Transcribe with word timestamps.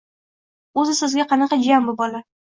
–O‘zi, 0.83 0.95
sizga 1.01 1.27
qanaqa 1.35 1.61
jiyan 1.69 1.87
bu 1.93 1.97
bola? 2.03 2.25